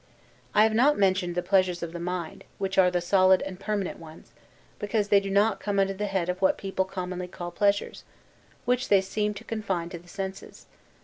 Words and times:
I 0.55 0.63
have 0.63 0.73
not 0.73 0.97
mentioned 0.97 1.35
the 1.35 1.43
pleasures 1.43 1.83
of 1.83 1.91
the 1.93 1.99
mind 1.99 2.43
(which 2.57 2.79
are 2.79 2.89
the 2.89 3.01
solid 3.01 3.43
and 3.43 3.59
permanent 3.59 3.99
ones); 3.99 4.31
because 4.79 5.09
they 5.09 5.19
do 5.19 5.29
not 5.29 5.59
come 5.59 5.77
under 5.77 5.93
the 5.93 6.07
head 6.07 6.27
of 6.27 6.41
what 6.41 6.57
people 6.57 6.85
commonly 6.85 7.27
call 7.27 7.51
pleasures; 7.51 8.03
which 8.65 8.89
they 8.89 9.01
seem 9.01 9.35
to 9.35 9.43
confine 9.43 9.89
to 9.89 9.99
the 9.99 10.07
senses. 10.09 10.65